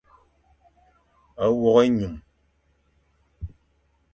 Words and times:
Wôkh 1.59 1.81
ényum. 1.85 2.15